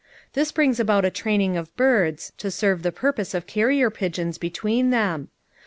[0.33, 4.89] This brings about a training of birds, to serve the purpose of carrier pigeons between
[4.89, 5.29] them.